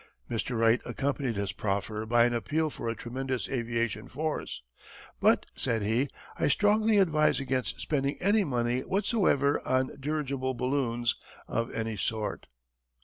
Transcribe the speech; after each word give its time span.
Mr. 0.31 0.57
Wright 0.59 0.81
accompanied 0.83 1.35
his 1.35 1.51
proffer 1.51 2.07
by 2.07 2.25
an 2.25 2.33
appeal 2.33 2.71
for 2.71 2.89
a 2.89 2.95
tremendous 2.95 3.47
aviation 3.49 4.07
force, 4.07 4.63
"but," 5.19 5.45
said 5.55 5.83
he, 5.83 6.09
"I 6.39 6.47
strongly 6.47 6.97
advise 6.97 7.39
against 7.39 7.79
spending 7.79 8.17
any 8.19 8.43
money 8.43 8.79
whatsoever 8.79 9.61
on 9.63 9.95
dirigible 9.99 10.55
balloons 10.55 11.15
of 11.47 11.71
any 11.71 11.97
sort." 11.97 12.47